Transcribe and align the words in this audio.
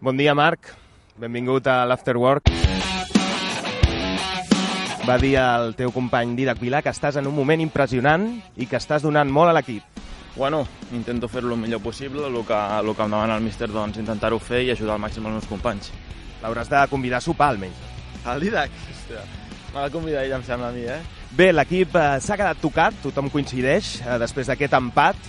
Bon 0.00 0.16
dia, 0.16 0.30
Marc. 0.30 0.60
Benvingut 1.18 1.66
a 1.66 1.82
l'Afterwork. 1.90 2.46
Va 5.08 5.16
dir 5.18 5.32
el 5.40 5.72
teu 5.74 5.90
company 5.90 6.36
Didac 6.38 6.60
Vilà 6.62 6.84
que 6.86 6.92
estàs 6.94 7.16
en 7.18 7.26
un 7.26 7.34
moment 7.34 7.58
impressionant 7.58 8.28
i 8.54 8.68
que 8.70 8.78
estàs 8.78 9.02
donant 9.02 9.26
molt 9.26 9.50
a 9.50 9.56
l'equip. 9.56 9.82
Bueno, 10.36 10.60
intento 10.94 11.26
fer-lo 11.26 11.56
el 11.56 11.60
millor 11.64 11.82
possible, 11.82 12.28
el 12.28 12.36
que, 12.46 12.54
el 12.54 12.92
que 12.94 13.02
em 13.02 13.10
demana 13.10 13.40
el 13.40 13.42
míster, 13.42 13.66
doncs 13.74 13.98
intentar-ho 13.98 14.38
fer 14.38 14.60
i 14.68 14.70
ajudar 14.70 14.94
al 14.94 15.02
màxim 15.02 15.26
els 15.26 15.40
meus 15.40 15.48
companys. 15.50 15.90
L'hauràs 16.44 16.70
de 16.70 16.84
convidar 16.92 17.18
a 17.18 17.24
sopar, 17.24 17.48
almenys. 17.56 17.82
El 18.22 18.44
Didac? 18.46 18.78
Hòstia, 18.92 19.24
m'ha 19.72 19.88
de 19.88 19.94
convidar 19.96 20.22
ell, 20.22 20.36
em 20.38 20.46
sembla 20.46 20.70
a 20.70 20.76
mi, 20.76 20.86
eh? 20.86 21.00
Bé, 21.34 21.50
l'equip 21.50 21.98
eh, 21.98 22.06
s'ha 22.22 22.38
quedat 22.38 22.62
tocat, 22.62 23.02
tothom 23.02 23.32
coincideix, 23.34 23.96
eh, 24.04 24.20
després 24.22 24.46
d'aquest 24.46 24.78
empat. 24.78 25.26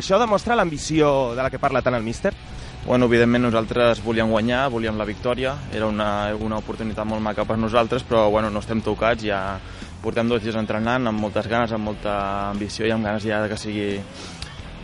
Això 0.00 0.16
demostra 0.16 0.56
l'ambició 0.56 1.34
de 1.36 1.44
la 1.44 1.52
que 1.52 1.60
parla 1.60 1.84
tant 1.84 1.98
el 1.98 2.06
míster? 2.06 2.32
Bueno, 2.84 3.06
evidentment 3.06 3.44
nosaltres 3.44 4.00
volíem 4.02 4.26
guanyar, 4.26 4.64
volíem 4.70 4.96
la 4.98 5.04
victòria, 5.06 5.52
era 5.70 5.86
una, 5.86 6.34
una 6.34 6.56
oportunitat 6.58 7.06
molt 7.06 7.22
maca 7.22 7.44
per 7.46 7.54
nosaltres, 7.54 8.02
però 8.02 8.24
bueno, 8.28 8.48
no 8.50 8.58
estem 8.58 8.80
tocats, 8.82 9.22
ja 9.22 9.60
portem 10.02 10.26
dos 10.26 10.42
dies 10.42 10.56
entrenant 10.58 11.06
amb 11.06 11.22
moltes 11.22 11.46
ganes, 11.46 11.70
amb 11.70 11.86
molta 11.86 12.14
ambició 12.48 12.88
i 12.88 12.90
amb 12.90 13.06
ganes 13.06 13.22
ja 13.22 13.38
que 13.46 13.58
sigui 13.60 13.86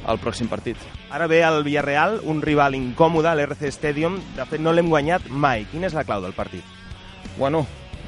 el 0.09 0.21
pròxim 0.23 0.47
partit. 0.47 0.79
Ara 1.11 1.27
ve 1.27 1.41
el 1.43 1.65
Villarreal, 1.67 2.21
un 2.23 2.39
rival 2.41 2.77
incòmode 2.79 3.27
a 3.27 3.35
l'RC 3.35 3.73
Stadium. 3.75 4.21
De 4.37 4.47
fet, 4.47 4.63
no 4.63 4.73
l'hem 4.73 4.89
guanyat 4.93 5.27
mai. 5.29 5.67
Quina 5.73 5.91
és 5.91 5.97
la 5.97 6.05
clau 6.07 6.23
del 6.23 6.37
partit? 6.39 6.63
Bueno, 7.37 7.65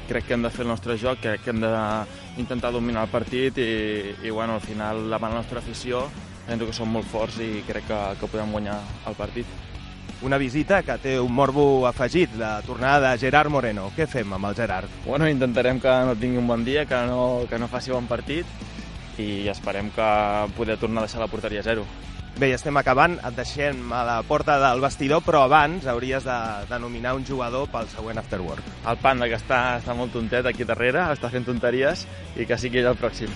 crec 0.07 0.29
que 0.29 0.37
hem 0.37 0.45
de 0.47 0.53
fer 0.55 0.63
el 0.63 0.71
nostre 0.71 0.95
joc, 1.01 1.19
crec 1.19 1.43
que 1.43 1.51
hem 1.51 1.59
d'intentar 1.59 2.71
dominar 2.71 3.03
el 3.09 3.11
partit 3.11 3.59
i, 3.59 4.15
i 4.23 4.31
bueno, 4.31 4.55
al 4.55 4.63
final, 4.63 5.09
la 5.11 5.19
nostra 5.27 5.59
afició, 5.59 6.05
penso 6.47 6.69
que 6.69 6.77
som 6.79 6.89
molt 6.95 7.11
forts 7.11 7.43
i 7.43 7.59
crec 7.67 7.91
que, 7.91 7.99
que 8.21 8.31
podem 8.31 8.55
guanyar 8.55 8.79
el 9.11 9.19
partit 9.19 9.70
una 10.21 10.37
visita 10.37 10.83
que 10.83 10.97
té 11.01 11.15
un 11.19 11.33
morbo 11.33 11.87
afegit, 11.87 12.35
la 12.37 12.61
tornada 12.61 13.11
de 13.11 13.21
Gerard 13.21 13.49
Moreno. 13.49 13.89
Què 13.95 14.07
fem 14.07 14.33
amb 14.33 14.51
el 14.51 14.55
Gerard? 14.55 15.01
Bueno, 15.05 15.29
intentarem 15.29 15.81
que 15.81 15.95
no 16.05 16.15
tingui 16.15 16.37
un 16.41 16.47
bon 16.47 16.65
dia, 16.65 16.85
que 16.85 17.01
no, 17.09 17.47
que 17.49 17.59
no 17.59 17.71
faci 17.71 17.93
bon 17.93 18.09
partit 18.09 18.45
i 19.19 19.47
esperem 19.51 19.91
que 19.93 20.07
poder 20.57 20.77
tornar 20.81 21.03
a 21.03 21.09
deixar 21.09 21.21
la 21.21 21.29
porteria 21.29 21.61
a 21.61 21.67
zero. 21.67 21.85
Bé, 22.39 22.47
ja 22.47 22.55
estem 22.55 22.77
acabant, 22.79 23.17
et 23.27 23.35
deixem 23.35 23.91
a 23.93 24.05
la 24.07 24.15
porta 24.23 24.55
del 24.61 24.79
vestidor, 24.81 25.19
però 25.25 25.43
abans 25.45 25.85
hauries 25.91 26.23
de, 26.25 26.37
de 26.69 26.79
nominar 26.79 27.13
un 27.17 27.25
jugador 27.27 27.67
pel 27.73 27.89
següent 27.91 28.21
Afterwork. 28.21 28.63
El 28.87 29.01
Panda, 29.03 29.27
que 29.29 29.37
està, 29.37 29.61
està 29.81 29.97
molt 29.97 30.15
tontet 30.15 30.47
aquí 30.47 30.65
darrere, 30.65 31.03
està 31.11 31.29
fent 31.33 31.45
tonteries 31.49 32.07
i 32.39 32.47
que 32.47 32.57
sigui 32.57 32.81
ell 32.81 32.93
el 32.93 32.99
pròxim. 33.01 33.29